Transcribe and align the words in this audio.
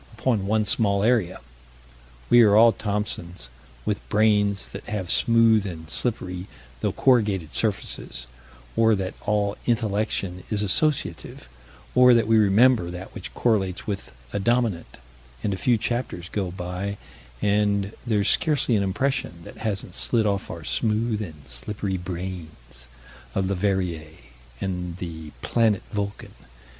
upon 0.17 0.47
one 0.47 0.65
small 0.65 1.03
area. 1.03 1.39
We 2.27 2.41
are 2.41 2.55
all 2.55 2.71
Thomsons, 2.71 3.49
with 3.85 4.09
brains 4.09 4.69
that 4.69 4.85
have 4.85 5.11
smooth 5.11 5.67
and 5.67 5.87
slippery, 5.91 6.47
though 6.79 6.91
corrugated, 6.91 7.53
surfaces 7.53 8.25
or 8.75 8.95
that 8.95 9.13
all 9.27 9.57
intellection 9.67 10.43
is 10.49 10.63
associative 10.63 11.47
or 11.93 12.15
that 12.15 12.25
we 12.25 12.39
remember 12.39 12.89
that 12.89 13.13
which 13.13 13.31
correlates 13.35 13.85
with 13.85 14.11
a 14.33 14.39
dominant 14.39 14.97
and 15.43 15.53
a 15.53 15.55
few 15.55 15.77
chapters 15.77 16.29
go 16.29 16.49
by, 16.49 16.97
and 17.39 17.93
there's 18.03 18.27
scarcely 18.27 18.75
an 18.75 18.81
impression 18.81 19.43
that 19.43 19.57
hasn't 19.57 19.93
slid 19.93 20.25
off 20.25 20.49
our 20.49 20.63
smooth 20.63 21.21
and 21.21 21.47
slippery 21.47 21.97
brains, 21.97 22.87
of 23.35 23.45
Leverrier 23.45 24.17
and 24.59 24.97
the 24.97 25.29
"planet 25.43 25.83
Vulcan." 25.91 26.33